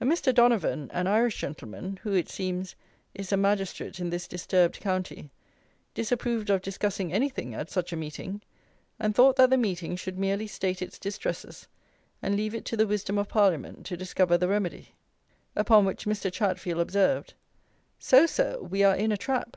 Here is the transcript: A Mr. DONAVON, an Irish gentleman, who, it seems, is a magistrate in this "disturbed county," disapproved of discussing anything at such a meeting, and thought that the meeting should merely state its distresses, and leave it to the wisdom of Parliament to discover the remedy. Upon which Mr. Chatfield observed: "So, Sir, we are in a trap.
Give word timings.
A 0.00 0.04
Mr. 0.04 0.32
DONAVON, 0.32 0.88
an 0.92 1.08
Irish 1.08 1.38
gentleman, 1.40 1.98
who, 2.04 2.12
it 2.14 2.28
seems, 2.28 2.76
is 3.12 3.32
a 3.32 3.36
magistrate 3.36 3.98
in 3.98 4.08
this 4.10 4.28
"disturbed 4.28 4.78
county," 4.78 5.32
disapproved 5.94 6.48
of 6.48 6.62
discussing 6.62 7.12
anything 7.12 7.54
at 7.54 7.70
such 7.72 7.92
a 7.92 7.96
meeting, 7.96 8.40
and 9.00 9.16
thought 9.16 9.34
that 9.34 9.50
the 9.50 9.56
meeting 9.56 9.96
should 9.96 10.16
merely 10.16 10.46
state 10.46 10.80
its 10.80 10.96
distresses, 10.96 11.66
and 12.22 12.36
leave 12.36 12.54
it 12.54 12.64
to 12.66 12.76
the 12.76 12.86
wisdom 12.86 13.18
of 13.18 13.26
Parliament 13.28 13.84
to 13.86 13.96
discover 13.96 14.38
the 14.38 14.46
remedy. 14.46 14.94
Upon 15.56 15.84
which 15.84 16.06
Mr. 16.06 16.32
Chatfield 16.32 16.78
observed: 16.80 17.34
"So, 17.98 18.26
Sir, 18.26 18.60
we 18.60 18.84
are 18.84 18.94
in 18.94 19.10
a 19.10 19.16
trap. 19.16 19.56